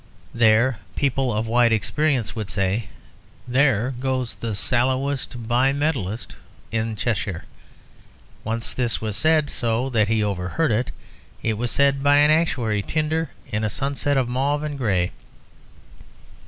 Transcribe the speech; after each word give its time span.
'There,' 0.33 0.79
people 0.95 1.31
of 1.31 1.45
wide 1.45 1.71
experience 1.71 2.35
would 2.35 2.49
say, 2.49 2.87
'There 3.47 3.93
goes 3.99 4.33
the 4.33 4.55
sallowest 4.55 5.47
bimetallist 5.47 6.35
in 6.71 6.95
Cheshire.' 6.95 7.45
Once 8.43 8.73
this 8.73 8.99
was 8.99 9.15
said 9.15 9.47
so 9.47 9.91
that 9.91 10.07
he 10.07 10.23
overheard 10.23 10.71
it: 10.71 10.89
it 11.43 11.53
was 11.55 11.69
said 11.69 12.01
by 12.01 12.17
an 12.17 12.31
actuary, 12.31 12.83
under 12.97 13.29
a 13.53 13.69
sunset 13.69 14.17
of 14.17 14.27
mauve 14.27 14.63
and 14.63 14.75
grey. 14.79 15.11